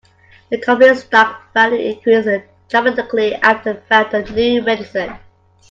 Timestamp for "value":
1.53-1.91